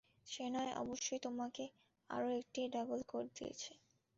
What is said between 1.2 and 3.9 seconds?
তোমাকে আরো একটি ডাবল কোড দিয়েছে।